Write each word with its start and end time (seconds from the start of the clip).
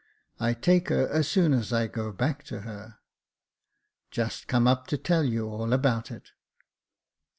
I 0.39 0.55
take 0.55 0.89
her 0.89 1.07
as 1.09 1.27
soon 1.27 1.53
as 1.53 1.71
I 1.71 1.85
go 1.85 2.11
back 2.11 2.43
to 2.45 2.61
her. 2.61 2.97
Just 4.09 4.47
come 4.47 4.65
up 4.67 4.87
to 4.87 4.97
tell 4.97 5.23
you 5.23 5.47
all 5.47 5.73
about 5.73 6.09
it." 6.09 6.31